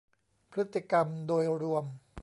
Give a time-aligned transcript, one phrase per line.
[0.51, 1.85] พฤติกรรมโดยรวม